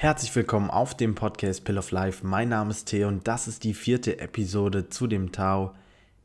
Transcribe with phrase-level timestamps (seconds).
[0.00, 2.26] Herzlich willkommen auf dem Podcast Pill of Life.
[2.26, 5.74] Mein Name ist Theo und das ist die vierte Episode zu dem Tau.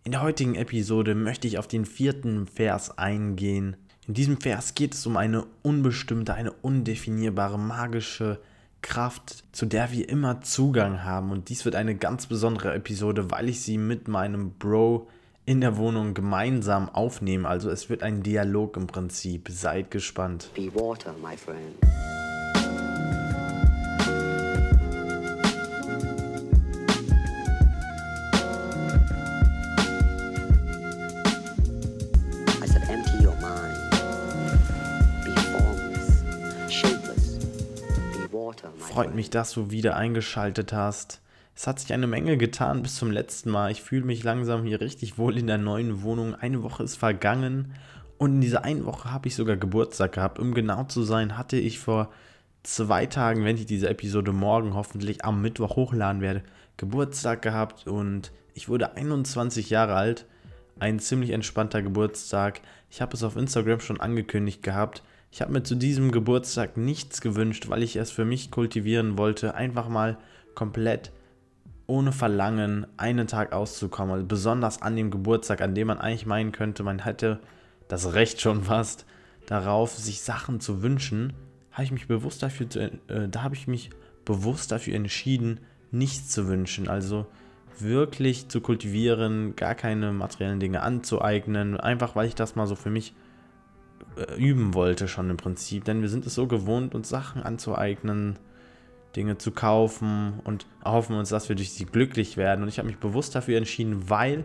[0.06, 3.76] In der heutigen Episode möchte ich auf den vierten Vers eingehen.
[4.08, 8.40] In diesem Vers geht es um eine unbestimmte, eine undefinierbare magische
[8.82, 11.32] Kraft, zu der wir immer Zugang haben.
[11.32, 15.10] Und dies wird eine ganz besondere Episode, weil ich sie mit meinem Bro
[15.46, 17.46] in der Wohnung gemeinsam aufnehme.
[17.46, 19.50] Also es wird ein Dialog im Prinzip.
[19.50, 20.50] Seid gespannt.
[20.56, 21.76] Be water, my friend.
[38.96, 41.20] Freut mich, dass du wieder eingeschaltet hast.
[41.54, 43.70] Es hat sich eine Menge getan bis zum letzten Mal.
[43.70, 46.34] Ich fühle mich langsam hier richtig wohl in der neuen Wohnung.
[46.34, 47.74] Eine Woche ist vergangen
[48.18, 50.40] und in dieser einen Woche habe ich sogar Geburtstag gehabt.
[50.40, 52.10] Um genau zu sein, hatte ich vor
[52.64, 56.44] zwei Tagen, wenn ich diese Episode morgen hoffentlich am Mittwoch hochladen werde,
[56.78, 60.26] Geburtstag gehabt und ich wurde 21 Jahre alt.
[60.80, 62.62] Ein ziemlich entspannter Geburtstag.
[62.90, 65.04] Ich habe es auf Instagram schon angekündigt gehabt.
[65.36, 69.54] Ich habe mir zu diesem Geburtstag nichts gewünscht, weil ich es für mich kultivieren wollte,
[69.54, 70.18] einfach mal
[70.54, 71.12] komplett
[71.88, 74.14] ohne Verlangen einen Tag auszukommen.
[74.14, 77.42] Also besonders an dem Geburtstag, an dem man eigentlich meinen könnte, man hätte
[77.90, 79.06] das Recht schon fast
[79.46, 81.34] darauf, sich Sachen zu wünschen,
[81.74, 83.90] habe ich mich bewusst dafür, äh, da habe ich mich
[84.24, 85.60] bewusst dafür entschieden,
[85.92, 86.88] nichts zu wünschen.
[86.88, 87.28] Also
[87.78, 92.90] wirklich zu kultivieren, gar keine materiellen Dinge anzueignen, einfach weil ich das mal so für
[92.90, 93.14] mich
[94.18, 98.38] äh, üben wollte schon im Prinzip, denn wir sind es so gewohnt, uns Sachen anzueignen,
[99.16, 102.64] Dinge zu kaufen und erhoffen uns, dass wir durch sie glücklich werden.
[102.64, 104.44] Und ich habe mich bewusst dafür entschieden, weil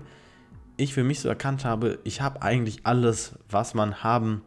[0.77, 4.43] ich für mich so erkannt habe, ich habe eigentlich alles, was man haben,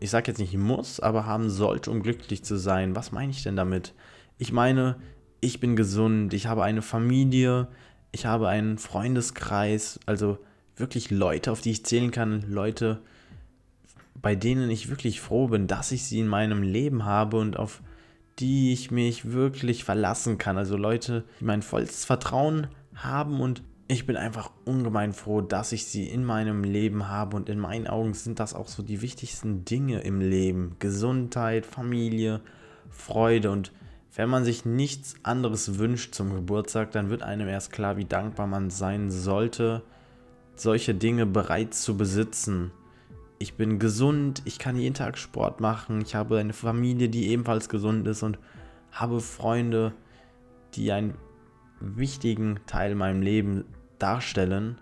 [0.00, 2.96] ich sage jetzt nicht muss, aber haben sollte, um glücklich zu sein.
[2.96, 3.94] Was meine ich denn damit?
[4.38, 4.96] Ich meine,
[5.40, 7.68] ich bin gesund, ich habe eine Familie,
[8.12, 10.38] ich habe einen Freundeskreis, also
[10.76, 13.00] wirklich Leute, auf die ich zählen kann, Leute,
[14.22, 17.82] bei denen ich wirklich froh bin, dass ich sie in meinem Leben habe und auf
[18.38, 20.58] die ich mich wirklich verlassen kann.
[20.58, 25.86] Also Leute, die mein vollstes Vertrauen haben und ich bin einfach ungemein froh, dass ich
[25.86, 29.64] sie in meinem Leben habe und in meinen Augen sind das auch so die wichtigsten
[29.64, 30.76] Dinge im Leben.
[30.80, 32.40] Gesundheit, Familie,
[32.90, 33.72] Freude und
[34.14, 38.46] wenn man sich nichts anderes wünscht zum Geburtstag, dann wird einem erst klar, wie dankbar
[38.46, 39.82] man sein sollte,
[40.56, 42.72] solche Dinge bereits zu besitzen
[43.38, 47.68] ich bin gesund, ich kann jeden Tag Sport machen, ich habe eine Familie, die ebenfalls
[47.68, 48.38] gesund ist und
[48.92, 49.92] habe Freunde,
[50.74, 51.14] die einen
[51.80, 53.64] wichtigen Teil in meinem Leben
[53.98, 54.80] darstellen.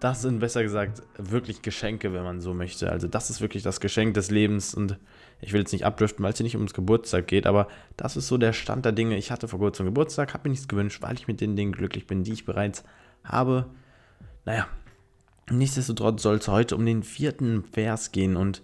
[0.00, 2.92] Das sind besser gesagt wirklich Geschenke, wenn man so möchte.
[2.92, 4.98] Also das ist wirklich das Geschenk des Lebens und
[5.40, 8.28] ich will jetzt nicht abdriften, weil es hier nicht ums Geburtstag geht, aber das ist
[8.28, 9.16] so der Stand der Dinge.
[9.16, 12.06] Ich hatte vor kurzem Geburtstag, habe mir nichts gewünscht, weil ich mit den Dingen glücklich
[12.06, 12.84] bin, die ich bereits
[13.24, 13.66] habe.
[14.44, 14.68] Naja,
[15.50, 18.62] Nichtsdestotrotz soll es heute um den vierten Vers gehen und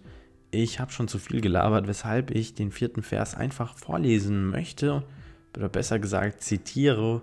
[0.51, 5.03] ich habe schon zu viel gelabert, weshalb ich den vierten Vers einfach vorlesen möchte,
[5.57, 7.23] oder besser gesagt zitiere,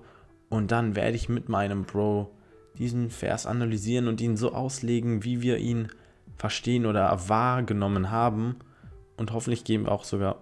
[0.49, 2.29] und dann werde ich mit meinem Bro
[2.77, 5.87] diesen Vers analysieren und ihn so auslegen, wie wir ihn
[6.35, 8.57] verstehen oder wahrgenommen haben.
[9.15, 10.41] Und hoffentlich geben wir auch sogar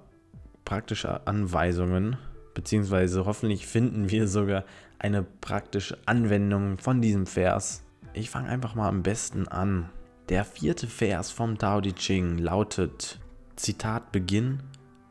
[0.65, 2.17] praktische Anweisungen,
[2.55, 4.65] beziehungsweise hoffentlich finden wir sogar
[4.97, 7.83] eine praktische Anwendung von diesem Vers
[8.13, 9.89] ich fange einfach mal am besten an.
[10.29, 13.19] Der vierte Vers vom Tao Te Ching lautet,
[13.55, 14.61] Zitat Beginn,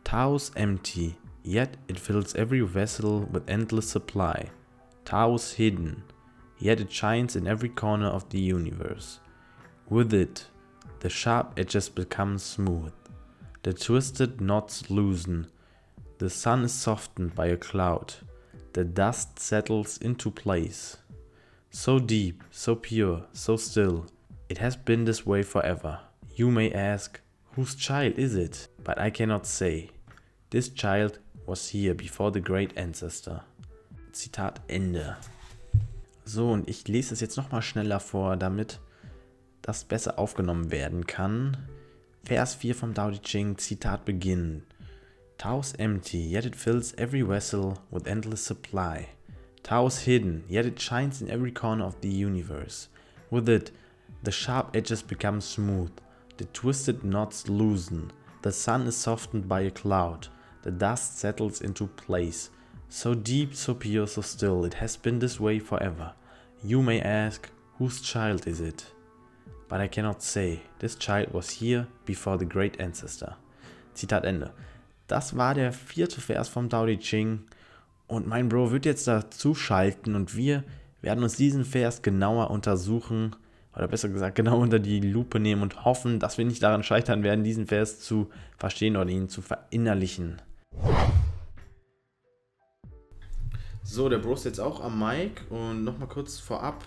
[0.04, 4.50] Tao's empty, yet it fills every vessel with endless supply.
[5.04, 6.02] Tao's hidden,
[6.58, 9.20] yet it shines in every corner of the universe.
[9.90, 10.46] With it,
[11.00, 12.92] the sharp edges become smooth,
[13.62, 15.46] the twisted knots loosen,
[16.18, 18.14] the sun is softened by a cloud,
[18.72, 20.98] the dust settles into place.
[21.70, 24.06] So deep, so pure, so still.
[24.48, 26.00] It has been this way forever.
[26.34, 27.20] You may ask,
[27.54, 28.68] whose child is it?
[28.82, 29.90] But I cannot say.
[30.50, 33.42] This child was here before the great ancestor.
[34.12, 35.16] Zitat Ende.
[36.24, 38.80] So, und ich lese es jetzt nochmal schneller vor, damit
[39.60, 41.56] das besser aufgenommen werden kann.
[42.24, 44.62] Vers 4 vom Tao Te Ching, Zitat Beginn.
[45.36, 49.08] Tao's empty, yet it fills every vessel with endless supply.
[49.62, 52.88] Tao is hidden, yet it shines in every corner of the universe.
[53.30, 53.70] With it,
[54.22, 55.92] the sharp edges become smooth,
[56.36, 58.10] the twisted knots loosen,
[58.42, 60.28] the sun is softened by a cloud,
[60.62, 62.50] the dust settles into place.
[62.88, 66.14] So deep, so pure, so still, it has been this way forever.
[66.62, 68.86] You may ask, whose child is it?
[69.68, 73.36] But I cannot say, this child was here before the great ancestor.
[73.94, 74.52] Zitat Ende.
[75.06, 77.46] Das war der vierte Vers vom Tao Te Ching.
[78.08, 80.64] Und mein Bro wird jetzt dazu schalten und wir
[81.02, 83.36] werden uns diesen Vers genauer untersuchen,
[83.76, 87.22] oder besser gesagt, genau unter die Lupe nehmen und hoffen, dass wir nicht daran scheitern
[87.22, 90.40] werden, diesen Vers zu verstehen oder ihn zu verinnerlichen.
[93.84, 96.84] So, der Bro ist jetzt auch am Mic und nochmal kurz vorab.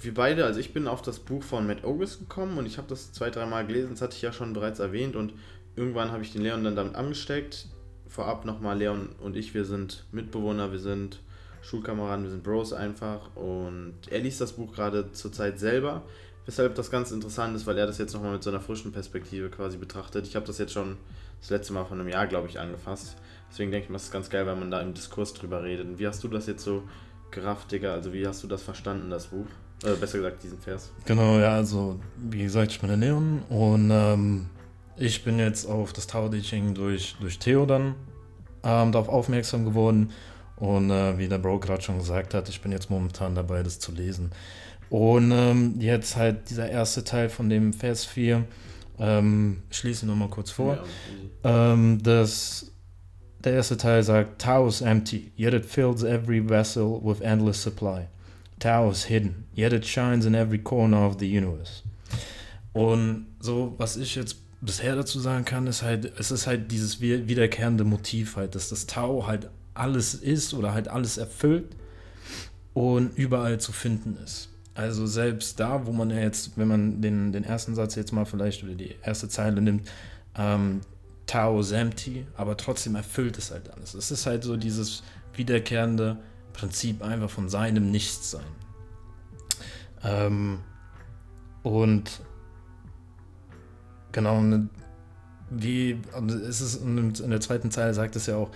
[0.00, 2.88] Wir beide, also ich bin auf das Buch von Matt Ogus gekommen und ich habe
[2.88, 5.34] das zwei, dreimal gelesen, das hatte ich ja schon bereits erwähnt und
[5.76, 7.68] irgendwann habe ich den Leon dann damit angesteckt.
[8.08, 11.20] Vorab nochmal, Leon und ich, wir sind Mitbewohner, wir sind
[11.62, 16.02] Schulkameraden, wir sind Bros einfach und er liest das Buch gerade zurzeit selber,
[16.46, 19.50] weshalb das ganz interessant ist, weil er das jetzt nochmal mit so einer frischen Perspektive
[19.50, 20.26] quasi betrachtet.
[20.26, 20.96] Ich habe das jetzt schon
[21.40, 23.16] das letzte Mal von einem Jahr, glaube ich, angefasst
[23.50, 25.86] Deswegen denke ich mal, es ist ganz geil, wenn man da im Diskurs drüber redet.
[25.86, 26.82] Und wie hast du das jetzt so
[27.30, 27.92] gerafft, Digga?
[27.92, 29.46] Also wie hast du das verstanden, das Buch?
[29.84, 30.90] Äh, besser gesagt, diesen Vers.
[31.04, 34.46] Genau, ja, also wie gesagt, ich bin der Leon und ähm,
[34.98, 37.94] ich bin jetzt auf das Tao Te Ching durch, durch Theo dann
[38.62, 40.10] ähm, darauf aufmerksam geworden.
[40.56, 43.78] Und äh, wie der Bro gerade schon gesagt hat, ich bin jetzt momentan dabei, das
[43.78, 44.32] zu lesen.
[44.90, 48.44] Und ähm, jetzt halt dieser erste Teil von dem Vers 4,
[48.98, 50.78] ähm, ich ihn nochmal kurz vor.
[51.44, 52.72] Ja, ähm, das
[53.44, 58.08] der erste Teil sagt, Tao is empty, yet it fills every vessel with endless supply.
[58.58, 61.84] Tao is hidden, yet it shines in every corner of the universe.
[62.72, 67.00] Und so, was ich jetzt bisher dazu sagen kann, ist halt, es ist halt dieses
[67.00, 71.76] wiederkehrende Motiv halt, dass das Tao halt alles ist oder halt alles erfüllt
[72.74, 74.50] und überall zu finden ist.
[74.74, 78.24] Also selbst da, wo man ja jetzt, wenn man den, den ersten Satz jetzt mal
[78.24, 79.88] vielleicht oder die erste Zeile nimmt,
[80.36, 80.80] ähm,
[81.26, 83.94] Tao ist empty, aber trotzdem erfüllt es halt alles.
[83.94, 85.02] Es ist halt so dieses
[85.34, 86.16] wiederkehrende
[86.52, 88.46] Prinzip einfach von seinem Nichtsein.
[90.02, 90.60] Ähm,
[91.62, 92.20] und
[94.18, 94.42] genau,
[95.50, 95.98] wie
[96.48, 98.50] es ist in der zweiten Zeile sagt es ja auch,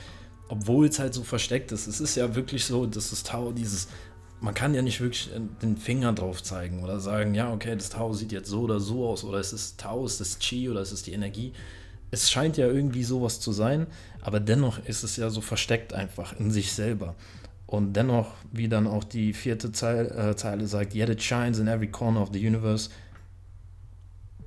[0.48, 3.88] obwohl es halt so versteckt ist, es ist ja wirklich so, dass das Tau dieses,
[4.40, 5.30] man kann ja nicht wirklich
[5.62, 9.08] den Finger drauf zeigen oder sagen, ja, okay, das Tau sieht jetzt so oder so
[9.08, 11.52] aus oder es ist Tau, ist das Chi oder es ist die Energie
[12.12, 13.86] es scheint ja irgendwie sowas zu sein,
[14.20, 17.16] aber dennoch ist es ja so versteckt einfach in sich selber.
[17.66, 21.68] Und dennoch, wie dann auch die vierte Zeile, äh, Zeile sagt, yet it shines in
[21.68, 22.90] every corner of the universe,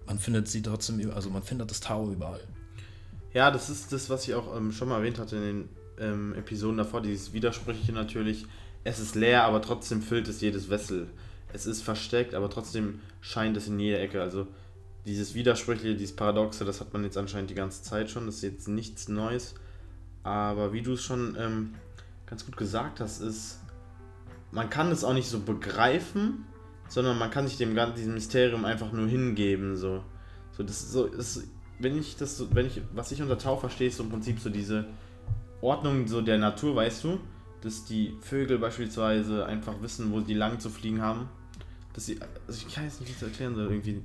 [0.06, 2.42] man findet sie trotzdem, also man findet das Tau überall.
[3.34, 5.70] Ja, das ist das, was ich auch ähm, schon mal erwähnt hatte in den
[6.00, 8.46] ähm, Episoden davor, dieses Widersprüchliche natürlich.
[8.84, 11.08] Es ist leer, aber trotzdem füllt es jedes Wessel.
[11.52, 14.22] Es ist versteckt, aber trotzdem scheint es in jeder Ecke.
[14.22, 14.48] Also
[15.06, 18.26] dieses Widersprüchliche, dieses Paradoxe, das hat man jetzt anscheinend die ganze Zeit schon.
[18.26, 19.56] Das ist jetzt nichts Neues.
[20.24, 21.76] Aber wie du es schon ähm,
[22.26, 23.60] ganz gut gesagt hast, ist,
[24.52, 26.46] man kann es auch nicht so begreifen,
[26.88, 29.76] sondern man kann sich dem ganzen diesem Mysterium einfach nur hingeben.
[29.76, 30.04] So,
[30.52, 31.44] so das so, ist,
[31.80, 34.40] wenn ich das, so, wenn ich, was ich unter Tau verstehe, ist so im Prinzip
[34.40, 34.86] so diese
[35.62, 37.20] Ordnung so der Natur, weißt du,
[37.62, 41.28] dass die Vögel beispielsweise einfach wissen, wo die lang zu fliegen haben.
[41.94, 44.04] Dass sie, also ich kann jetzt nicht, wie ich das erklären soll, irgendwie.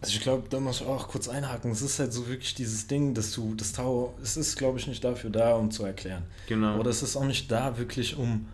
[0.00, 1.70] Also ich glaube, da muss ich auch kurz einhaken.
[1.70, 4.86] Es ist halt so wirklich dieses Ding, dass du das Tau, es ist, glaube ich,
[4.86, 6.24] nicht dafür da, um zu erklären.
[6.48, 6.78] Genau.
[6.78, 8.48] Oder es ist auch nicht da wirklich, um,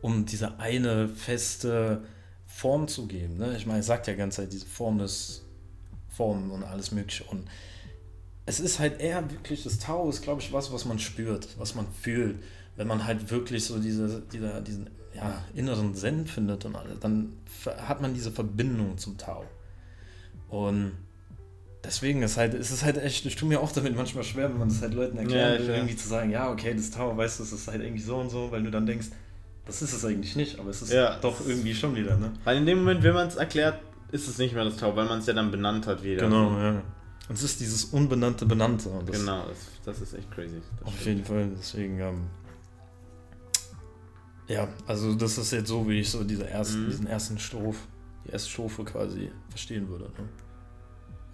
[0.00, 2.02] um diese eine feste
[2.58, 3.36] Form zu geben.
[3.36, 3.56] Ne?
[3.56, 5.44] Ich meine, ich sagt ja die ganze Zeit diese Form des
[6.08, 7.22] Formen und alles mögliche.
[7.22, 7.46] Und
[8.46, 11.76] es ist halt eher wirklich, das Tau ist, glaube ich, was, was man spürt, was
[11.76, 12.42] man fühlt.
[12.74, 17.34] Wenn man halt wirklich so diese, dieser, diesen ja, inneren Zen findet und alles, dann
[17.76, 19.44] hat man diese Verbindung zum Tau.
[20.48, 20.94] Und
[21.84, 24.58] deswegen ist, halt, ist es halt echt, ich tue mir auch damit manchmal schwer, wenn
[24.58, 27.44] man das halt Leuten erklärt, ja, irgendwie zu sagen, ja, okay, das Tower, weißt du,
[27.44, 29.10] es ist halt irgendwie so und so, weil du dann denkst,
[29.68, 31.16] das ist es eigentlich nicht, aber es ist ja.
[31.20, 32.32] doch irgendwie schon wieder, ne?
[32.42, 35.06] Weil in dem Moment, wenn man es erklärt, ist es nicht mehr das Tower, weil
[35.06, 36.24] man es ja dann benannt hat wieder.
[36.24, 36.82] Genau, ja.
[37.28, 38.90] Und es ist dieses unbenannte Benannte.
[39.06, 40.60] Das genau, das, das, ist echt crazy.
[40.82, 41.06] auf stimmt.
[41.06, 42.26] jeden Fall, deswegen, ähm,
[44.48, 46.90] ja, also das ist jetzt so, wie ich so diese ersten, mhm.
[46.90, 47.78] diesen ersten Strophe
[48.28, 50.04] die erste Strophe quasi verstehen würde.
[50.04, 50.28] Ne?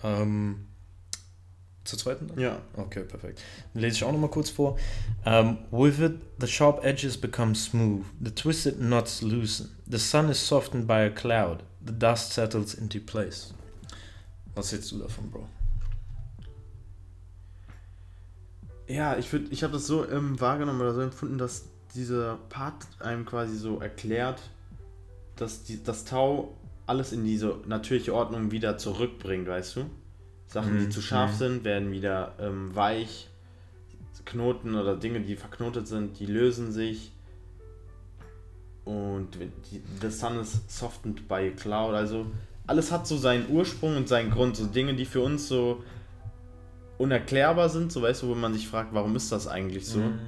[0.02, 0.66] Ähm,
[1.84, 2.28] zur zweiten?
[2.28, 2.38] Dann?
[2.38, 2.60] Ja.
[2.76, 3.40] Okay, perfekt.
[3.72, 4.78] Dann lese ich auch nochmal kurz vor.
[5.24, 10.44] Um, With it, the sharp edges become smooth, the twisted knots loosen, the sun is
[10.44, 13.54] softened by a cloud, the dust settles into place.
[14.54, 15.48] Was hältst du davon, Bro?
[18.86, 21.64] Ja, ich, ich habe das so ähm, wahrgenommen oder so empfunden, dass
[21.94, 24.40] dieser Part einem quasi so erklärt,
[25.36, 26.54] dass die, das Tau
[26.86, 29.90] alles in diese natürliche Ordnung wieder zurückbringt, weißt du?
[30.54, 30.90] Sachen, die mhm.
[30.92, 31.37] zu scharf mhm.
[31.37, 33.28] sind, werden wieder ähm, weich.
[34.25, 37.12] Knoten oder Dinge, die verknotet sind, die lösen sich.
[38.84, 39.30] Und
[39.70, 41.94] die, the sun is softened by a cloud.
[41.94, 42.26] Also
[42.66, 44.56] alles hat so seinen Ursprung und seinen Grund.
[44.56, 45.82] So Dinge, die für uns so
[46.96, 49.99] unerklärbar sind, so weißt du, wo man sich fragt, warum ist das eigentlich so?
[49.99, 50.20] Mhm.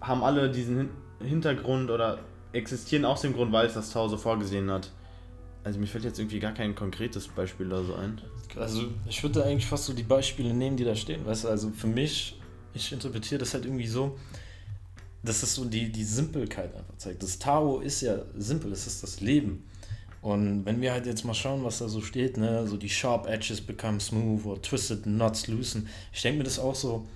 [0.00, 0.90] Haben alle diesen Hin
[1.20, 2.18] Hintergrund oder
[2.52, 4.90] existieren aus dem Grund, weil es das Tau so vorgesehen hat.
[5.64, 8.20] Also mir fällt jetzt irgendwie gar kein konkretes Beispiel da so ein.
[8.56, 11.24] Also ich würde eigentlich fast so die Beispiele nehmen, die da stehen.
[11.24, 12.38] Weißt du, also für mich,
[12.74, 14.16] ich interpretiere das halt irgendwie so,
[15.22, 17.22] dass es so die, die Simpelkeit einfach zeigt.
[17.22, 19.64] Das Tao ist ja simpel, es ist das Leben.
[20.20, 23.26] Und wenn wir halt jetzt mal schauen, was da so steht, ne, so die sharp
[23.26, 25.88] edges become smooth or twisted knots loosen.
[26.12, 27.06] Ich denke mir das auch so,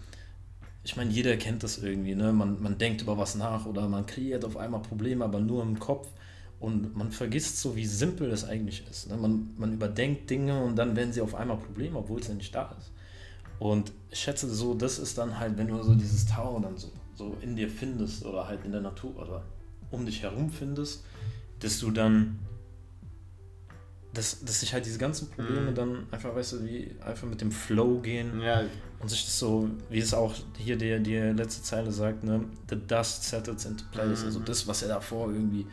[0.85, 2.33] ich meine, jeder kennt das irgendwie, ne?
[2.33, 5.78] Man, man denkt über was nach oder man kreiert auf einmal Probleme, aber nur im
[5.78, 6.09] Kopf.
[6.61, 9.09] Und man vergisst so, wie simpel das eigentlich ist.
[9.09, 9.17] Ne?
[9.17, 12.53] Man, man überdenkt Dinge und dann werden sie auf einmal Probleme, obwohl es ja nicht
[12.55, 12.91] da ist.
[13.61, 16.91] Und ich schätze so, das ist dann halt, wenn du so dieses Tau dann so,
[17.15, 19.45] so in dir findest oder halt in der Natur oder
[19.91, 21.05] um dich herum findest,
[21.61, 22.38] dass du dann,
[24.15, 25.75] dass, dass sich halt diese ganzen Probleme Mhm.
[25.75, 28.65] dann einfach, weißt du, wie einfach mit dem Flow gehen Ja,
[29.00, 32.77] und sich das so, wie es auch hier die, die letzte Zeile sagt, ne, the
[32.77, 34.21] dust settles into place.
[34.21, 34.27] Mhm.
[34.27, 35.67] Also das, was er davor irgendwie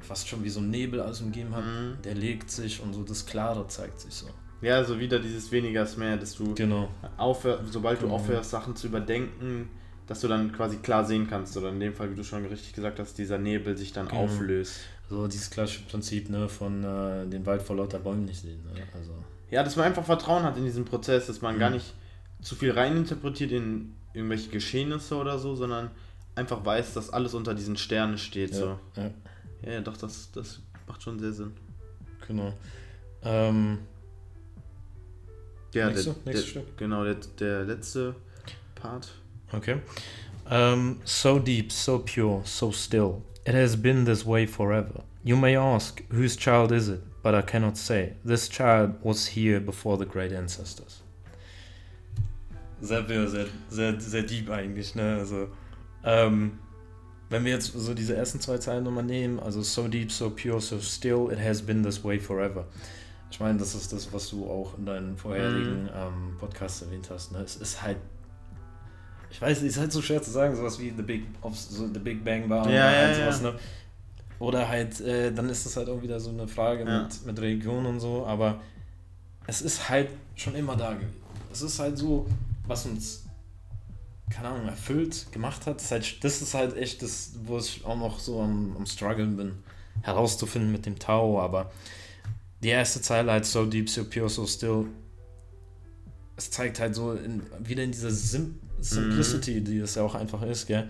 [0.00, 2.02] fast schon wie so ein Nebel alles umgeben hat, Mhm.
[2.04, 4.26] der legt sich und so das Klare zeigt sich so.
[4.60, 6.88] ja, so wieder dieses weniger ist mehr, dass du Genau.
[7.16, 8.16] aufhör, sobald du Genau.
[8.16, 9.68] aufhörst, Sachen zu überdenken,
[10.08, 11.56] dass du dann quasi klar sehen kannst.
[11.56, 14.22] Oder in dem Fall, wie du schon richtig gesagt hast, dieser Nebel sich dann Genau.
[14.22, 14.80] auflöst.
[15.08, 18.60] So dieses klassische Prinzip ne, von äh, den Wald vor lauter Bäumen nicht sehen.
[18.64, 18.82] Ne?
[18.94, 19.12] Also,
[19.50, 21.58] Ja, dass man einfach Vertrauen hat in diesen Prozess, dass man Mhm.
[21.60, 21.94] gar nicht
[22.42, 25.90] zu viel reininterpretiert in irgendwelche Geschehnisse oder so, sondern
[26.34, 28.54] einfach weiß, dass alles unter diesen Sternen steht.
[28.54, 28.78] So.
[28.96, 29.10] ja,
[29.62, 31.52] ja, Ja, doch, das, das macht schon sehr Sinn.
[32.26, 32.52] genau.
[33.22, 33.78] Ähm,
[35.74, 36.78] Ja, Nächste- der, nächstes der, Stück.
[36.78, 38.14] genau, der, der letzte
[38.74, 39.08] Part.
[39.52, 39.80] Okay.
[40.50, 43.22] Um, so deep, so pure, so still.
[43.46, 45.04] It has been this way forever.
[45.24, 47.00] You may ask, whose child is it?
[47.22, 48.14] But I cannot say.
[48.24, 51.02] This child was here before the great ancestors.
[52.80, 55.16] Sehr, sehr, sehr, sehr deep eigentlich, ne?
[55.18, 55.48] Also,
[56.04, 56.58] ähm,
[57.30, 60.60] wenn wir jetzt so diese ersten zwei Zeilen nochmal nehmen, also so deep, so pure,
[60.60, 62.66] so still, it has been this way forever.
[63.30, 65.90] Ich meine, das ist das, was du auch in deinen vorherigen Mhm.
[65.94, 67.32] ähm, Podcasts erwähnt hast.
[67.32, 67.40] Ne?
[67.40, 67.98] Es ist halt
[69.30, 71.98] ich weiß, es ist halt so schwer zu sagen, sowas wie The Big, so The
[71.98, 73.24] Big Bang war Ja, oder ja, halt ja.
[73.24, 73.54] sowas, ne?
[74.38, 77.02] Oder halt, äh, dann ist das halt auch wieder so eine Frage Ja.
[77.02, 78.60] mit, mit Religion und so, aber
[79.46, 81.12] es ist halt schon immer da gewesen.
[81.52, 82.26] Es ist halt so,
[82.66, 83.24] was uns,
[84.30, 85.76] keine Ahnung, erfüllt, gemacht hat.
[85.76, 88.86] Das ist halt, das ist halt echt das, wo ich auch noch so am, am
[88.86, 89.52] struggeln bin,
[90.02, 91.70] herauszufinden mit dem Tau, aber
[92.62, 94.86] die erste Zeile halt so deep, so pure, so still.
[96.36, 100.40] Es zeigt halt so in, wieder in dieser Sim Simplicity, die es ja auch einfach
[100.42, 100.88] ist, gell?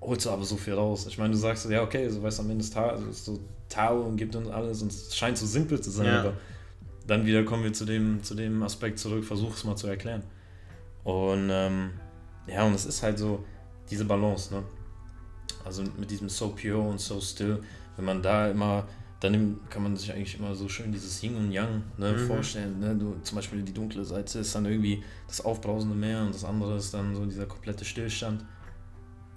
[0.00, 1.06] Holst du aber so viel raus.
[1.06, 4.00] Ich meine, du sagst, ja, okay, so weißt am Ende ist Tao, also so Tao
[4.00, 6.20] und gibt uns alles und es scheint so simpel zu sein, Ja.
[6.20, 6.32] aber
[7.06, 10.22] dann wieder kommen wir zu dem, zu dem Aspekt zurück, versuch es mal zu erklären.
[11.04, 11.90] Und ähm,
[12.46, 13.44] ja, und es ist halt so
[13.90, 14.62] diese Balance, ne?
[15.64, 17.62] Also mit diesem so pure und so still,
[17.96, 18.86] wenn man da immer,
[19.20, 22.26] dann kann man sich eigentlich immer so schön dieses Yin und Yang ne, Mhm.
[22.26, 22.80] vorstellen.
[22.80, 22.96] Ne?
[22.96, 26.76] Du, zum Beispiel die dunkle Seite ist dann irgendwie das aufbrausende Meer und das andere
[26.76, 28.44] ist dann so dieser komplette Stillstand.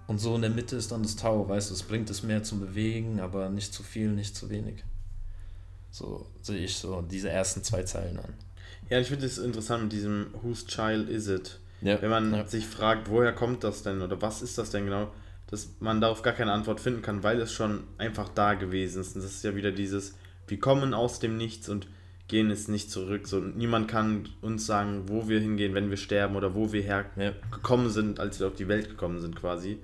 [0.07, 2.41] Und so in der Mitte ist dann das Tau, weißt du, es bringt das Meer
[2.43, 4.83] zum Bewegen, aber nicht zu viel, nicht zu wenig.
[5.91, 8.33] So sehe ich so diese ersten zwei Zeilen an.
[8.89, 11.59] Ja, ich finde es interessant mit diesem Whose Child is it?
[11.85, 12.45] Ja, Wenn man ja.
[12.47, 15.11] sich fragt, woher kommt das denn oder was ist das denn genau,
[15.47, 19.15] dass man darauf gar keine Antwort finden kann, weil es schon einfach da gewesen ist.
[19.15, 20.15] Und das ist ja wieder dieses,
[20.47, 21.87] wir kommen aus dem Nichts und
[22.27, 23.27] gehen es nicht zurück.
[23.27, 27.03] So, niemand kann uns sagen, wo wir hingehen, wenn wir sterben oder wo wir Ja.
[27.15, 29.77] hergekommen sind, als wir auf die Welt gekommen sind quasi.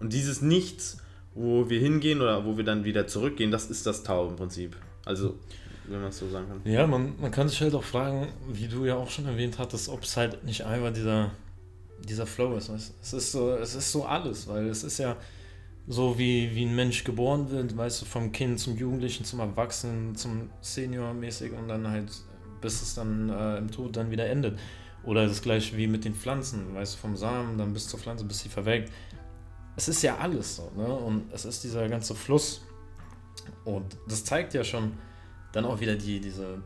[0.00, 0.98] Und dieses Nichts,
[1.34, 4.76] wo wir hingehen oder wo wir dann wieder zurückgehen, das ist das Tau im Prinzip.
[5.04, 5.38] Also,
[5.86, 6.60] wenn man es so sagen kann.
[6.72, 9.88] Ja, man, man kann sich halt auch fragen, wie du ja auch schon erwähnt hattest,
[9.88, 11.30] ob es halt nicht einfach dieser,
[12.06, 12.68] dieser Flow ist.
[12.68, 15.16] Es ist so, es ist so alles, weil es ist ja
[15.86, 20.14] so wie, wie ein Mensch geboren wird, weißt du, vom Kind zum Jugendlichen, zum Erwachsenen,
[20.16, 22.10] zum Senior mäßig und dann halt,
[22.60, 24.58] bis es dann äh, im Tod dann wieder endet.
[25.04, 28.24] Oder das gleiche wie mit den Pflanzen, weißt du, vom Samen dann bis zur Pflanze,
[28.24, 28.90] bis sie verwelkt.
[29.76, 30.86] Es ist ja alles so, ne?
[30.86, 32.62] Und es ist dieser ganze Fluss.
[33.64, 34.92] Und das zeigt ja schon
[35.52, 36.62] dann auch wieder die, diese,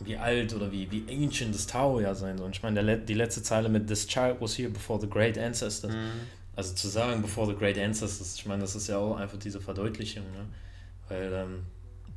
[0.00, 2.46] wie alt oder wie, wie ancient das Tao ja sein soll.
[2.46, 5.38] Und ich meine, der, die letzte Zeile mit This child was here before the great
[5.38, 5.92] ancestors.
[6.54, 9.60] Also zu sagen, before the great ancestors, ich meine, das ist ja auch einfach diese
[9.60, 10.46] Verdeutlichung, ne?
[11.08, 11.62] Weil ähm,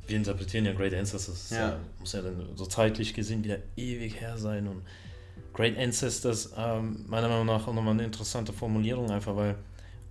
[0.06, 1.70] wir interpretieren ja great ancestors, Ja.
[1.70, 1.78] ja.
[1.98, 4.66] muss ja dann so zeitlich gesehen wieder ewig her sein.
[4.68, 4.82] Und
[5.52, 9.56] great ancestors, ähm, meiner Meinung nach auch nochmal eine interessante Formulierung, einfach weil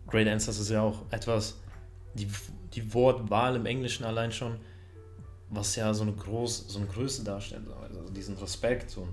[0.08, 1.58] great ancestors ist ja auch etwas,
[2.16, 2.28] die,
[2.74, 4.58] die Wortwahl im Englischen allein schon,
[5.56, 9.10] was ja so eine, groß, so eine Größe darstellt, also diesen Respekt und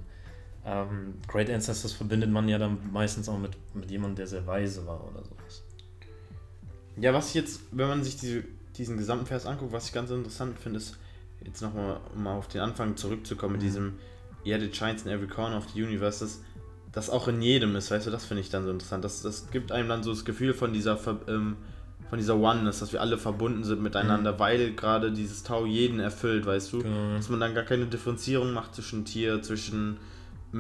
[0.64, 4.86] ähm, Great Ancestors verbindet man ja dann meistens auch mit, mit jemandem, der sehr weise
[4.86, 5.62] war oder sowas.
[6.96, 8.44] Ja, was ich jetzt, wenn man sich diese,
[8.76, 10.98] diesen gesamten Vers anguckt, was ich ganz interessant finde, ist,
[11.44, 13.58] jetzt nochmal, um mal auf den Anfang zurückzukommen, mhm.
[13.58, 13.98] mit diesem,
[14.44, 16.40] yeah, it shines in every corner of the universe, das,
[16.92, 19.04] das auch in jedem ist, weißt du, das finde ich dann so interessant.
[19.04, 21.56] Das, das gibt einem dann so das Gefühl von dieser, ähm,
[22.12, 24.38] von dieser Oneness, dass wir alle verbunden sind miteinander, mhm.
[24.38, 27.14] weil gerade dieses Tau jeden erfüllt, weißt du, genau.
[27.16, 29.96] dass man dann gar keine Differenzierung macht zwischen Tier, zwischen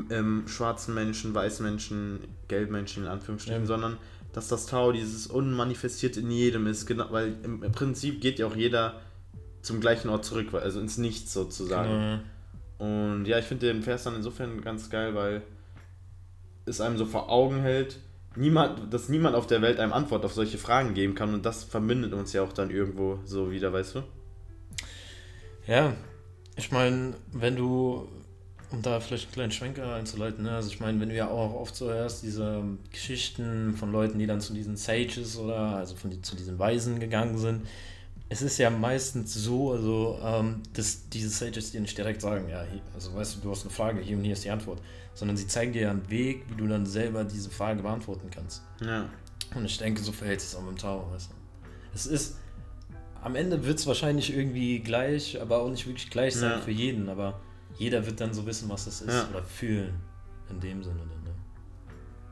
[0.08, 3.66] ähm, schwarzen Menschen, weißen Menschen, gelben Menschen in Anführungsstrichen, ja.
[3.66, 3.98] sondern
[4.32, 8.46] dass das Tau dieses unmanifestiert in jedem ist, genau, weil im, im, Prinzip geht ja
[8.46, 9.02] auch jeder
[9.60, 12.22] zum gleichen Ort zurück, also ins Nichts sozusagen.
[12.78, 13.12] Genau.
[13.12, 15.42] Und ja, ich finde den Vers dann insofern ganz geil, weil
[16.64, 17.98] es einem so vor Augen hält,
[18.36, 21.64] niemand, dass niemand auf der Welt einem Antwort auf solche Fragen geben kann und das
[21.64, 24.02] verbindet uns ja auch dann irgendwo so wieder, weißt du?
[25.66, 25.94] Ja,
[26.56, 28.08] ich meine, wenn du
[28.72, 30.52] um da vielleicht einen kleinen Schwenker einzuleiten, ne?
[30.52, 34.26] also ich meine, wenn du ja auch oft so hörst, diese Geschichten von Leuten, die
[34.26, 37.66] dann zu diesen Sages oder also von zu diesen Weisen gegangen sind,
[38.32, 42.62] es ist ja meistens so, also ähm, dass diese Sages dir nicht direkt sagen, ja,
[42.62, 44.80] hier, also weißt du, du hast eine Frage, hier und hier ist die Antwort,
[45.12, 48.62] sondern sie zeigen dir einen Weg, wie du dann selber diese Frage beantworten kannst.
[48.80, 49.06] Ja.
[49.54, 51.34] Und ich denke, so verhält sich auch mit dem Tower, weißt du.
[51.94, 52.36] Es ist,
[53.20, 56.58] am Ende wird es wahrscheinlich irgendwie gleich, aber auch nicht wirklich gleich sein ja.
[56.60, 57.38] für jeden, aber
[57.76, 59.28] jeder wird dann so wissen, was das ist ja.
[59.28, 59.94] oder fühlen.
[60.48, 61.34] In dem Sinne dann, ne?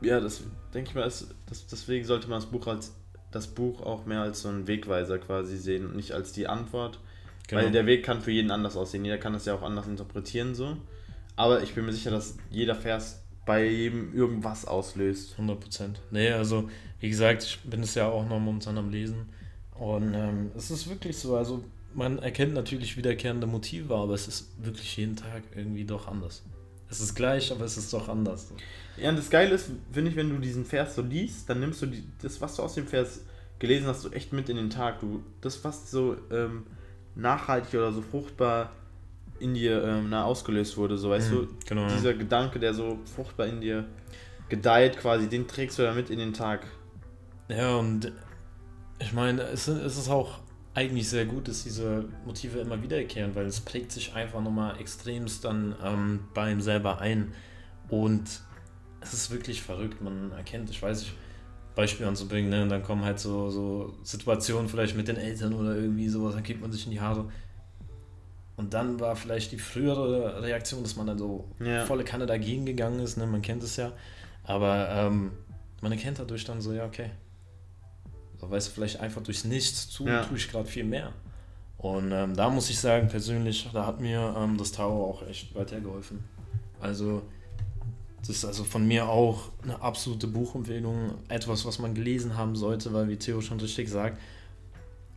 [0.01, 0.41] Ja, das
[0.73, 2.91] denke ich mal, ist, das, deswegen sollte man das Buch als
[3.31, 6.99] das Buch auch mehr als so einen Wegweiser quasi sehen und nicht als die Antwort.
[7.47, 7.61] Genau.
[7.61, 9.03] Weil der Weg kann für jeden anders aussehen.
[9.03, 10.77] Jeder kann das ja auch anders interpretieren so.
[11.35, 15.33] Aber ich bin mir sicher, dass jeder Vers bei jedem irgendwas auslöst.
[15.33, 16.01] 100 Prozent.
[16.11, 16.69] Nee, also
[16.99, 19.29] wie gesagt, ich bin es ja auch noch momentan am Lesen.
[19.73, 24.63] Und ähm, es ist wirklich so, also man erkennt natürlich wiederkehrende Motive, aber es ist
[24.63, 26.43] wirklich jeden Tag irgendwie doch anders.
[26.91, 28.51] Es ist gleich, aber es ist doch anders.
[28.97, 31.81] Ja, und das Geile ist, finde ich, wenn du diesen Vers so liest, dann nimmst
[31.81, 33.21] du die, das, was du aus dem Vers
[33.59, 34.99] gelesen hast, so echt mit in den Tag.
[34.99, 36.65] Du, das, was so ähm,
[37.15, 38.73] nachhaltig oder so fruchtbar
[39.39, 42.17] in dir ähm, na, ausgelöst wurde, so weißt mhm, du, genau, dieser ja.
[42.17, 43.85] Gedanke, der so fruchtbar in dir
[44.49, 46.67] gedeiht, quasi, den trägst du damit in den Tag.
[47.47, 48.11] Ja, und
[48.99, 50.39] ich meine, es, es ist auch
[50.73, 55.43] eigentlich sehr gut, dass diese Motive immer wiederkehren, weil es prägt sich einfach nochmal extremst
[55.43, 57.33] dann ähm, bei ihm selber ein.
[57.89, 58.41] Und
[59.01, 60.01] es ist wirklich verrückt.
[60.01, 61.13] Man erkennt, ich weiß nicht,
[61.75, 62.63] Beispiel anzubringen, ne?
[62.63, 66.43] Und dann kommen halt so, so Situationen vielleicht mit den Eltern oder irgendwie sowas, dann
[66.43, 67.29] kriegt man sich in die Haare.
[68.57, 71.85] Und dann war vielleicht die frühere Reaktion, dass man dann so ja.
[71.85, 73.25] volle Kanne dagegen gegangen ist, ne?
[73.25, 73.91] Man kennt es ja.
[74.43, 75.31] Aber ähm,
[75.81, 77.09] man erkennt dadurch dann so, ja, okay,
[78.49, 80.23] weißt du, vielleicht einfach durchs Nichts zu, ja.
[80.23, 81.13] tue ich gerade viel mehr.
[81.77, 85.55] Und ähm, da muss ich sagen, persönlich, da hat mir ähm, das Tower auch echt
[85.55, 86.23] weitergeholfen.
[86.79, 87.23] Also,
[88.19, 92.93] das ist also von mir auch eine absolute Buchempfehlung, etwas, was man gelesen haben sollte,
[92.93, 94.19] weil, wie Theo schon richtig sagt,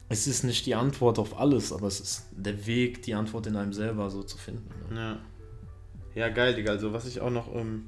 [0.08, 3.56] es ist nicht die Antwort auf alles, aber es ist der Weg, die Antwort in
[3.56, 4.68] einem selber so zu finden.
[4.90, 5.00] Ne?
[5.00, 5.18] Ja.
[6.14, 6.72] Ja, geil, Digga.
[6.72, 7.86] Also, was ich auch noch ähm,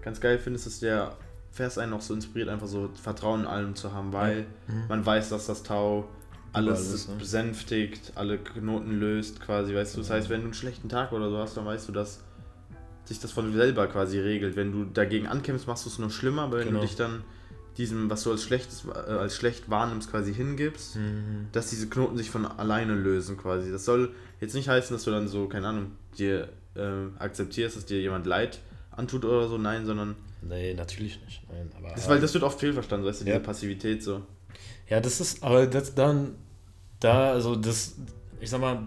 [0.00, 1.16] ganz geil finde, ist, dass der
[1.52, 4.84] Vers einen auch so inspiriert, einfach so Vertrauen in allem zu haben, weil mhm.
[4.88, 6.08] man weiß, dass das Tau
[6.52, 7.14] alles, alles ne?
[7.18, 10.00] besänftigt, alle Knoten löst quasi, weißt du.
[10.00, 12.20] Das heißt, wenn du einen schlechten Tag oder so hast, dann weißt du, dass
[13.04, 14.56] sich das von selber quasi regelt.
[14.56, 16.80] Wenn du dagegen ankämpfst, machst du es nur schlimmer, aber wenn genau.
[16.80, 17.22] du dich dann
[17.76, 21.48] diesem, was du als, schlechtes, äh, als schlecht wahrnimmst, quasi hingibst, mhm.
[21.52, 23.70] dass diese Knoten sich von alleine lösen quasi.
[23.70, 27.86] Das soll jetzt nicht heißen, dass du dann so, keine Ahnung, dir äh, akzeptierst, dass
[27.86, 28.60] dir jemand leid
[28.90, 31.42] antut oder so, nein, sondern Nee, natürlich nicht.
[31.50, 33.34] Nein, aber, das, weil das wird oft fehlverstanden, weißt du, ja.
[33.34, 34.22] diese Passivität so.
[34.88, 36.34] Ja, das ist, aber das dann,
[37.00, 37.94] da, also das,
[38.40, 38.82] ich sag mal,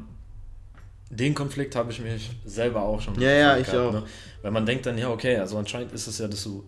[1.10, 3.20] den Konflikt habe ich mich selber auch schon.
[3.20, 3.94] Ja, ja, ich gehabt, auch.
[3.94, 4.04] Ne?
[4.42, 6.64] Weil man denkt dann, ja, okay, also anscheinend ist es ja, dass du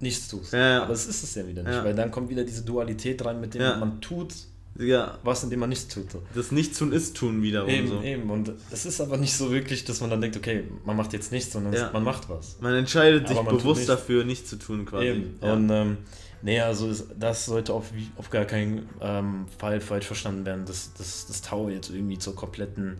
[0.00, 0.52] nichts tust.
[0.52, 0.82] Ja, ja.
[0.82, 1.84] Aber es ist es ja wieder nicht, ja.
[1.84, 4.34] weil dann kommt wieder diese Dualität rein, mit dem man tut,
[4.76, 5.18] ja.
[5.22, 6.06] was, indem man nichts tut.
[6.34, 7.68] Das Nichtstun ist Tun wiederum.
[7.68, 8.02] Eben, so.
[8.02, 8.30] eben.
[8.30, 11.32] Und es ist aber nicht so wirklich, dass man dann denkt, okay, man macht jetzt
[11.32, 11.90] nichts, sondern ja.
[11.92, 12.58] man macht was.
[12.60, 15.06] Man entscheidet sich bewusst dafür, nichts zu tun quasi.
[15.06, 15.38] Eben.
[15.40, 15.52] Ja.
[15.52, 15.96] Und ähm,
[16.42, 21.26] nee, also das sollte auf, auf gar keinen ähm, Fall falsch verstanden werden, dass, dass
[21.26, 22.98] das Tau jetzt irgendwie zur kompletten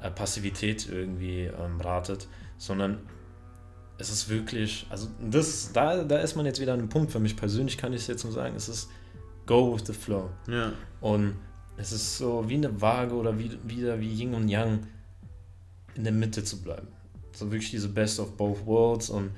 [0.00, 2.98] äh, Passivität irgendwie ähm, ratet, sondern
[3.98, 7.20] es ist wirklich, also das, da, da ist man jetzt wieder an einem Punkt, für
[7.20, 8.90] mich persönlich kann ich es jetzt nur sagen, es ist
[9.46, 10.30] go with the flow.
[10.48, 10.72] Ja.
[11.00, 11.36] Und
[11.76, 14.86] es ist so wie eine Waage oder wie, wieder wie Yin und Yang
[15.94, 16.88] in der Mitte zu bleiben.
[17.32, 19.30] So wirklich diese Best of both worlds und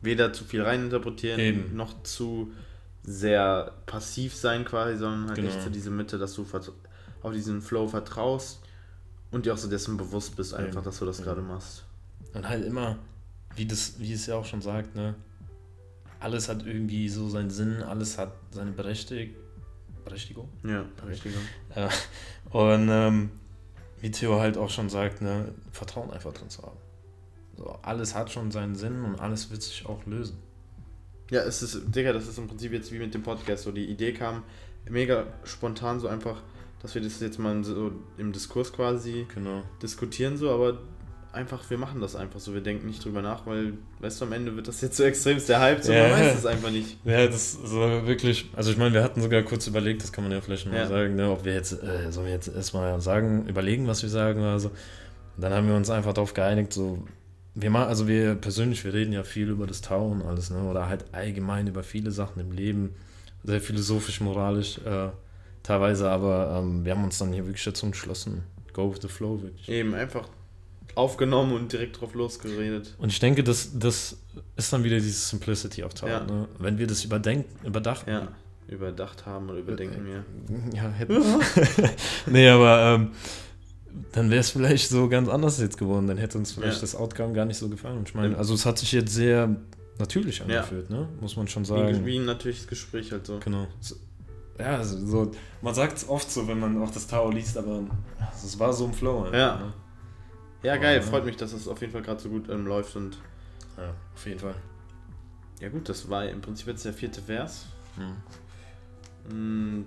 [0.00, 1.76] weder zu viel reininterpretieren, eben.
[1.76, 2.52] noch zu
[3.02, 5.48] sehr passiv sein quasi, sondern halt genau.
[5.48, 6.46] echt so diese Mitte, dass du
[7.22, 8.60] auf diesen Flow vertraust
[9.30, 10.84] und dir auch so dessen bewusst bist einfach, eben.
[10.84, 11.26] dass du das eben.
[11.26, 11.84] gerade machst.
[12.32, 12.98] Und halt immer
[13.56, 15.14] wie, das, wie es ja auch schon sagt, ne?
[16.24, 19.36] Alles hat irgendwie so seinen Sinn, alles hat seine Berechtig
[20.04, 20.48] Berechtigung.
[20.64, 21.42] Ja, Berechtigung.
[21.76, 21.88] Ja.
[22.50, 23.30] Und ähm,
[24.00, 26.78] wie Theo halt auch schon sagt, ne, Vertrauen einfach drin zu haben.
[27.56, 30.38] So, alles hat schon seinen Sinn und alles wird sich auch lösen.
[31.30, 33.64] Ja, es ist, Digga, das ist im Prinzip jetzt wie mit dem Podcast.
[33.64, 34.44] So, die Idee kam
[34.88, 36.42] mega spontan, so einfach,
[36.80, 39.62] dass wir das jetzt mal so im Diskurs quasi Genau.
[39.82, 40.78] diskutieren, so, aber
[41.34, 42.54] einfach, wir machen das einfach so.
[42.54, 45.48] Wir denken nicht drüber nach, weil, weißt du, am Ende wird das jetzt so extremst
[45.48, 46.08] der Hype, so, Ja.
[46.08, 46.96] man weiß es einfach nicht.
[47.04, 50.24] Ja, das ist so wirklich, also ich meine, wir hatten sogar kurz überlegt, das kann
[50.24, 50.86] man ja vielleicht mal Ja.
[50.86, 54.40] sagen, ne, ob wir jetzt, äh, sollen wir jetzt erstmal sagen, überlegen, was wir sagen
[54.40, 54.70] oder so.
[55.36, 57.04] Dann haben wir uns einfach darauf geeinigt, so,
[57.54, 60.62] wir machen, also wir persönlich, wir reden ja viel über das Tau und alles, ne,
[60.62, 62.94] oder halt allgemein über viele Sachen im Leben,
[63.42, 65.08] sehr philosophisch, moralisch, äh,
[65.62, 68.42] teilweise, aber ähm, wir haben uns dann hier wirklich dazu entschlossen,
[68.72, 69.68] go with the flow, wirklich.
[69.68, 70.28] Eben, einfach
[70.94, 72.94] aufgenommen und direkt drauf losgeredet.
[72.98, 74.16] Und ich denke, das, das
[74.56, 76.20] ist dann wieder dieses Simplicity of Tau, Ja.
[76.24, 76.48] ne?
[76.58, 78.28] wenn wir das überdenken, überdachten, Ja,
[78.68, 80.82] überdacht haben oder überdenken, ja.
[80.82, 81.20] Ja, hätte.
[82.26, 83.10] nee, aber ähm,
[84.12, 86.06] dann wäre es vielleicht so ganz anders jetzt geworden.
[86.06, 86.80] Dann hätte uns vielleicht Ja.
[86.80, 87.98] das Outcome gar nicht so gefallen.
[87.98, 89.54] Und ich meine, also es hat sich jetzt sehr
[89.98, 91.08] natürlich angefühlt, ne?
[91.20, 92.04] Muss man schon sagen.
[92.04, 93.38] wie ein natürliches Gespräch halt so.
[93.38, 93.66] Genau.
[94.58, 95.30] Ja, also so,
[95.62, 97.82] man sagt es oft so, wenn man auch das Tao liest, aber
[98.32, 99.24] es war so im Flow.
[99.24, 99.56] einfach, Ja.
[99.56, 99.72] Ne?
[100.64, 101.02] Ja, geil, Ja.
[101.02, 103.18] freut mich, dass es auf jeden Fall gerade so gut ähm, läuft und
[103.76, 104.54] ja, auf jeden Fall.
[105.60, 107.66] ja gut, das war im Prinzip jetzt der vierte Vers.
[107.96, 108.16] Hm.
[109.30, 109.86] Und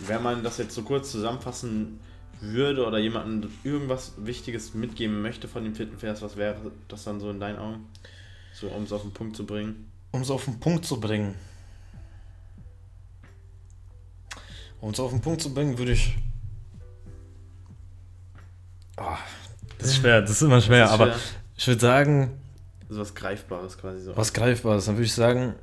[0.00, 2.00] wenn man das jetzt so kurz zusammenfassen
[2.40, 7.18] würde oder jemandem irgendwas Wichtiges mitgeben möchte von dem vierten Vers, was wäre das dann
[7.18, 7.86] so in deinen Augen?
[8.52, 9.90] So, um es auf den Punkt zu bringen.
[10.12, 11.34] Um es auf den Punkt zu bringen.
[14.80, 16.16] Um es auf den Punkt zu bringen, würde ich.
[18.96, 19.18] Ah,
[19.80, 21.16] das ist schwer, das ist immer schwer, ist aber schwer.
[21.56, 22.30] ich würde sagen,
[22.88, 24.16] So was Greifbares quasi so.
[24.16, 25.54] was Greifbares, dann würde ich sagen,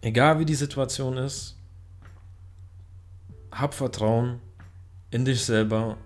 [0.00, 1.56] egal wie die Situation ist,
[3.50, 4.40] hab Vertrauen
[5.10, 5.96] in dich selber,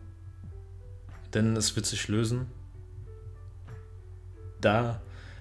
[1.33, 2.47] denn es wird sich lösen.
[4.61, 5.01] Da,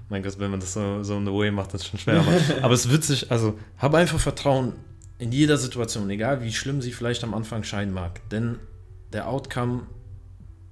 [0.10, 2.20] mein Gott, wenn man das so, so in the way macht, das ist schon schwer,
[2.20, 2.32] aber,
[2.64, 4.74] aber es wird sich, also hab einfach Vertrauen
[5.18, 8.60] in jeder Situation, egal wie schlimm sie vielleicht am Anfang scheinen mag, denn
[9.14, 9.84] der Outcome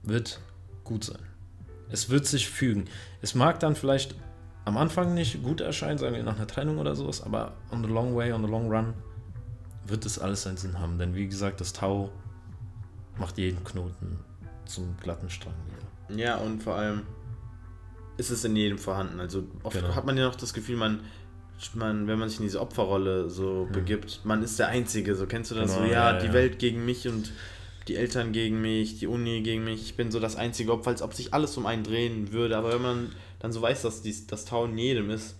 [0.04, 0.40] wird
[0.84, 1.20] gut sein.
[1.90, 2.86] Es wird sich fügen.
[3.22, 4.16] Es mag dann vielleicht
[4.66, 7.90] am Anfang nicht gut erscheinen, sagen wir nach einer Trennung oder sowas, aber on the
[7.90, 8.94] long way, on the long run
[9.86, 10.98] wird es alles seinen Sinn haben.
[10.98, 12.10] Denn wie gesagt, das Tau
[13.18, 14.20] macht jeden Knoten
[14.66, 16.18] zum glatten Strang wieder.
[16.18, 17.04] Ja, und vor allem
[18.18, 19.20] ist es in jedem vorhanden.
[19.20, 19.96] Also oft Genau.
[19.96, 21.02] hat man ja noch das Gefühl, man,
[21.74, 25.16] man, wenn man sich in diese Opferrolle so begibt, man ist der Einzige.
[25.16, 25.72] So kennst du das?
[25.76, 25.84] Hm.
[25.84, 26.34] Genau, so, ja, ja, die ja.
[26.34, 27.32] Welt gegen mich und
[27.88, 29.82] die Eltern gegen mich, die Uni gegen mich.
[29.84, 32.58] Ich bin so das einzige Opfer, als ob sich alles um einen drehen würde.
[32.58, 35.36] Aber wenn man dann so weiß, dass dies, das in jedem ist,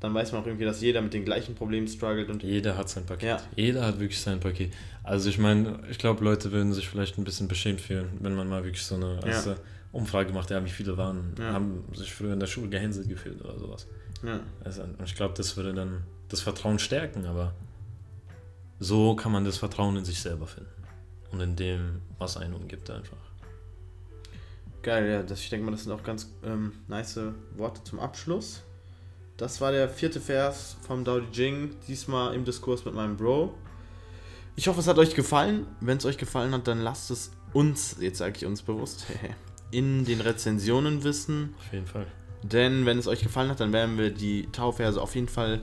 [0.00, 2.90] dann weiß man auch irgendwie, dass jeder mit den gleichen Problemen struggelt und Jeder hat
[2.90, 3.28] sein Paket.
[3.28, 3.40] Ja.
[3.56, 4.72] Jeder hat wirklich sein Paket.
[5.02, 8.46] Also ich meine, ich glaube, Leute würden sich vielleicht ein bisschen beschämt fühlen, wenn man
[8.46, 9.52] mal wirklich so eine als, Ja.
[9.52, 9.56] äh,
[9.92, 11.52] Umfrage macht, ja, wie viele waren, Ja.
[11.54, 13.86] haben sich früher in der Schule gehänselt gefühlt oder sowas.
[14.22, 14.40] ja.
[14.62, 17.54] Also, und ich glaube, das würde dann das Vertrauen stärken, aber
[18.78, 20.68] so kann man das Vertrauen in sich selber finden.
[21.32, 23.16] Und in dem, was einen umgibt, einfach.
[24.82, 27.18] Geil, ja, das, ich denke mal, das sind auch ganz ähm, nice
[27.56, 28.62] Worte zum Abschluss.
[29.36, 33.54] Das war der vierte Vers vom Dao Jing, diesmal im Diskurs mit meinem Bro.
[34.54, 35.66] Ich hoffe, es hat euch gefallen.
[35.80, 39.06] Wenn es euch gefallen hat, dann lasst es uns, jetzt sage ich uns bewusst,
[39.70, 41.54] in den Rezensionen wissen.
[41.58, 42.06] Auf jeden Fall.
[42.42, 45.60] Denn wenn es euch gefallen hat, dann werden wir die Tauverse auf jeden Fall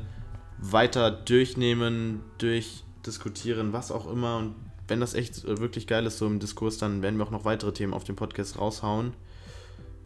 [0.59, 4.37] weiter durchnehmen, durchdiskutieren, was auch immer.
[4.37, 4.55] Und
[4.87, 7.45] wenn das echt äh, wirklich geil ist, so im Diskurs, dann werden wir auch noch
[7.45, 9.13] weitere Themen auf dem Podcast raushauen.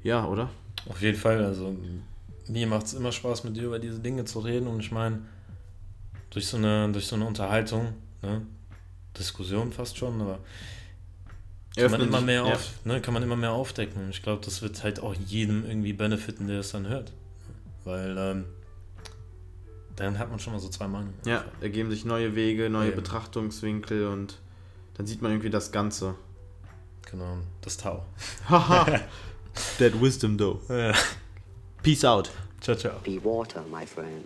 [0.04, 0.50] Ja, oder?
[0.88, 1.44] Auf jeden Fall.
[1.44, 1.76] Also,
[2.48, 4.68] mir macht es immer Spaß, mit dir über diese Dinge zu reden.
[4.68, 5.22] Und ich meine,
[6.30, 8.46] durch so eine, durch so eine Unterhaltung, ne,
[9.18, 10.40] Diskussion fast schon, aber
[11.76, 12.54] kann man immer mehr ja.
[12.54, 14.04] auf, ne, kann man immer mehr aufdecken.
[14.04, 17.14] Und ich glaube, das wird halt auch jedem irgendwie benefiten, der es dann hört.
[17.84, 18.46] Weil ähm,
[19.96, 21.14] dann hat man schon mal so zwei Meinungen.
[21.26, 22.98] Ja, ergeben sich neue Wege, neue Eben.
[22.98, 24.40] Betrachtungswinkel und
[24.98, 26.16] dann sieht man irgendwie das Ganze.
[27.10, 28.06] Genau, das Tau.
[28.50, 28.86] Haha.
[29.80, 30.60] That wisdom though.
[31.82, 32.30] Peace out.
[32.62, 33.00] Ciao, ciao.
[33.04, 34.26] Be water, my friend.